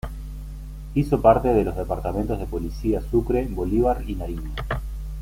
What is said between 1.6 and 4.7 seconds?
los departamentos de Policía Sucre, Bolívar y Nariño.